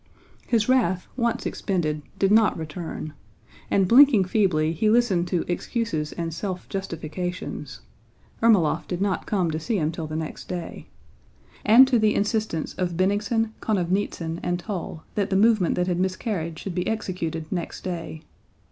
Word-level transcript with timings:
His 0.47 0.67
wrath, 0.67 1.05
once 1.15 1.45
expended, 1.45 2.01
did 2.17 2.31
not 2.31 2.57
return, 2.57 3.13
and 3.69 3.87
blinking 3.87 4.23
feebly 4.25 4.73
he 4.73 4.89
listened 4.89 5.27
to 5.27 5.45
excuses 5.47 6.11
and 6.13 6.33
self 6.33 6.67
justifications 6.69 7.81
(Ermólov 8.41 8.87
did 8.87 8.99
not 8.99 9.27
come 9.27 9.51
to 9.51 9.59
see 9.59 9.77
him 9.77 9.91
till 9.91 10.07
the 10.07 10.15
next 10.15 10.47
day) 10.49 10.87
and 11.63 11.87
to 11.87 11.99
the 11.99 12.15
insistence 12.15 12.73
of 12.79 12.97
Bennigsen, 12.97 13.53
Konovnítsyn, 13.61 14.39
and 14.41 14.57
Toll 14.59 15.03
that 15.13 15.29
the 15.29 15.35
movement 15.35 15.75
that 15.75 15.85
had 15.85 15.99
miscarried 15.99 16.57
should 16.57 16.73
be 16.73 16.87
executed 16.87 17.45
next 17.51 17.83
day. 17.83 18.23